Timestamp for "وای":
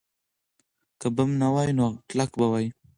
1.53-1.69, 2.51-2.65